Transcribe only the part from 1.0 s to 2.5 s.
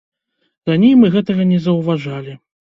мы гэтага не заўважалі.